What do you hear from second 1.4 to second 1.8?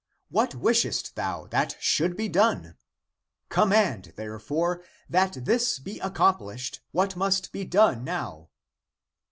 that